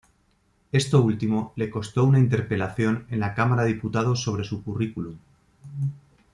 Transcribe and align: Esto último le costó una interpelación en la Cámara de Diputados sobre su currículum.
Esto 0.71 0.99
último 1.03 1.53
le 1.57 1.69
costó 1.69 2.03
una 2.05 2.17
interpelación 2.17 3.05
en 3.11 3.19
la 3.19 3.35
Cámara 3.35 3.61
de 3.65 3.73
Diputados 3.73 4.23
sobre 4.23 4.43
su 4.43 4.63
currículum. 4.63 5.15